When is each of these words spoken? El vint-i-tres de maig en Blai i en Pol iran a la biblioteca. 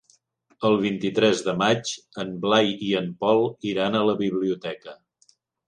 El 0.69 0.77
vint-i-tres 0.85 1.43
de 1.47 1.53
maig 1.63 1.91
en 2.25 2.33
Blai 2.47 2.73
i 2.87 2.91
en 3.03 3.13
Pol 3.27 3.47
iran 3.75 4.01
a 4.01 4.05
la 4.11 4.19
biblioteca. 4.25 4.99